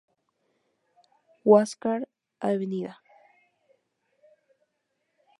[1.43, 2.07] Huáscar,
[2.39, 2.59] Av.